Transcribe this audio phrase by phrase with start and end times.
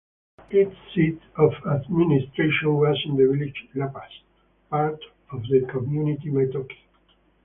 [0.49, 4.09] Its seat of administration was in the village Lappas,
[4.71, 4.99] part
[5.31, 6.79] of the community Metochi.